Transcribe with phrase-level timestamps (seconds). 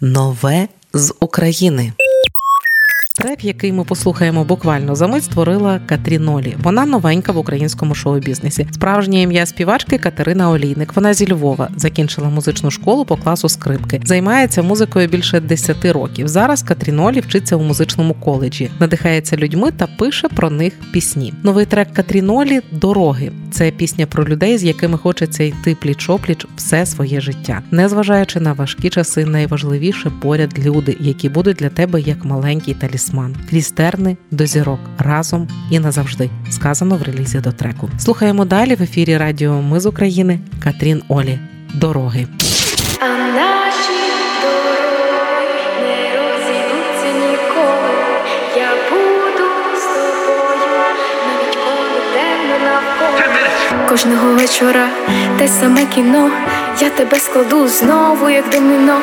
[0.00, 1.92] Нове з України.
[3.16, 6.56] Трек, який ми послухаємо буквально за мить, створила Катрінолі.
[6.62, 8.66] Вона новенька в українському шоу-бізнесі.
[8.72, 10.96] Справжнє ім'я співачки Катерина Олійник.
[10.96, 14.00] Вона зі Львова закінчила музичну школу по класу скрипки.
[14.04, 16.28] Займається музикою більше 10 років.
[16.28, 21.34] Зараз Катрінолі вчиться у музичному коледжі, надихається людьми та пише про них пісні.
[21.42, 23.32] Новий трек Катрінолі Дороги.
[23.58, 28.90] Це пісня про людей, з якими хочеться йти пліч-опліч все своє життя, незважаючи на важкі
[28.90, 34.80] часи, найважливіше поряд люди, які будуть для тебе як маленький талісман, крізь терни до зірок
[34.98, 36.30] разом і назавжди.
[36.50, 37.90] Сказано в релізі до треку.
[37.98, 41.38] Слухаємо далі в ефірі Радіо Ми з України Катрін Олі.
[41.74, 42.26] Дороги
[53.88, 54.88] Кожного вечора
[55.38, 56.30] те саме кіно.
[56.80, 58.98] Я тебе складу знову, як доміно.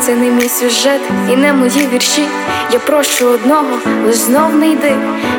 [0.00, 1.00] Це не мій сюжет
[1.32, 2.22] і не мої вірші.
[2.72, 4.92] Я прошу одного, лиш знов не йди.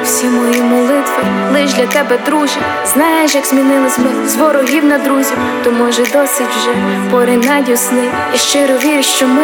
[0.03, 2.59] Всі мої молитви, лиш для тебе, друже.
[2.93, 5.37] Знаєш, як змінились ми з ворогів на друзів.
[5.63, 6.71] То може досить вже
[7.11, 8.03] поринать у сни.
[8.33, 9.43] Я щиро вірю, що ми.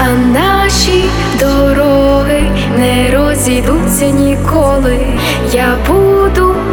[0.00, 1.04] А наші
[1.40, 4.25] дороги не розійдуться ніколи.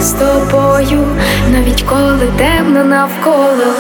[0.04, 1.08] З тобою,
[1.52, 3.74] навіть коли темно навколо.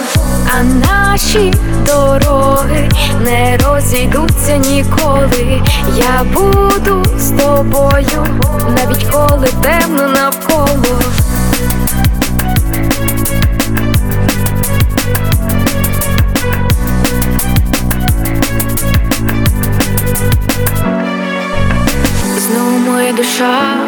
[0.55, 1.53] А наші
[1.85, 2.89] дороги
[3.21, 5.61] не розійдуться ніколи.
[5.97, 8.27] Я буду з тобою,
[8.77, 10.99] навіть коли темно навколо.
[23.17, 23.82] Душа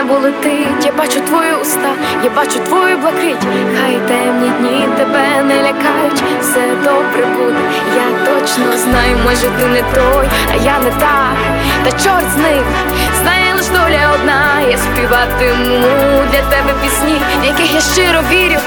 [0.00, 0.84] небо летить.
[0.84, 1.92] Я бачу твої уста,
[2.24, 3.46] я бачу твою блакить.
[3.80, 6.22] Хай темні дні тебе не лякають.
[6.40, 7.60] Все добре буде,
[7.96, 11.32] я точно знаю, може ти не той, а я не та,
[11.84, 12.64] та чорт з ним
[13.22, 14.60] знає лиш доля одна.
[14.70, 15.86] Я співатиму
[16.32, 18.60] для тебе пісні, в яких я щиро вірю.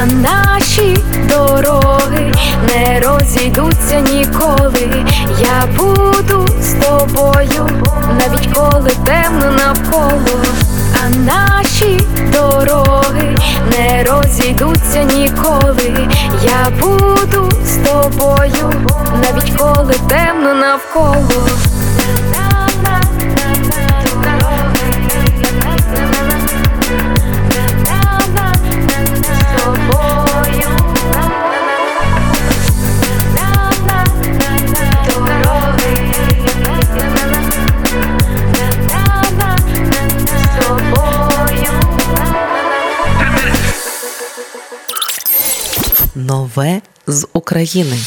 [0.00, 0.96] А наші
[19.34, 21.28] навіть коли темно навколо.
[46.14, 47.98] Нове з України.